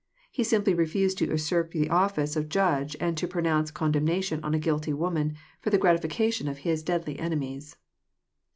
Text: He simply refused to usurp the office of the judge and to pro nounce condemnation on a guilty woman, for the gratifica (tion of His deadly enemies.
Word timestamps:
He 0.31 0.43
simply 0.43 0.73
refused 0.73 1.19
to 1.19 1.27
usurp 1.27 1.69
the 1.73 1.87
office 1.91 2.35
of 2.35 2.45
the 2.45 2.49
judge 2.49 2.97
and 2.99 3.15
to 3.17 3.27
pro 3.27 3.43
nounce 3.43 3.69
condemnation 3.71 4.39
on 4.43 4.55
a 4.55 4.59
guilty 4.59 4.93
woman, 4.93 5.35
for 5.59 5.69
the 5.69 5.77
gratifica 5.77 6.33
(tion 6.33 6.47
of 6.47 6.57
His 6.65 6.81
deadly 6.81 7.19
enemies. 7.19 7.75